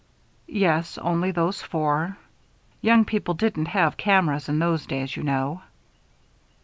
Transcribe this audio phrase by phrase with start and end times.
[0.47, 2.17] "Yes, only those four.
[2.81, 5.61] Young people didn't have cameras in those days, you know."